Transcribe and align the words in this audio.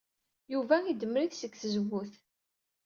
Yuba 0.53 0.75
idemmer-it 0.91 1.37
seg 1.37 1.53
tzewwut. 1.55 2.13